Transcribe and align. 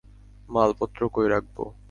মালপত্র 0.49 0.99
কই 1.15 1.27
রাখবো? 1.33 1.63